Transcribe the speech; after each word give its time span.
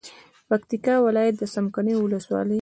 د 0.03 0.03
پکتیا 0.49 0.95
ولایت 1.05 1.35
څمکنیو 1.55 2.03
ولسوالي 2.05 2.59